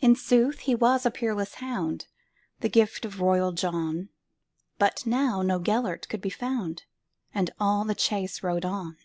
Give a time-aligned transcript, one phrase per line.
[0.00, 2.08] In sooth he was a peerless hound,
[2.58, 4.10] The gift of royal John;
[4.78, 6.82] But now no Gêlert could be found,
[7.32, 8.98] And all the chase rode on.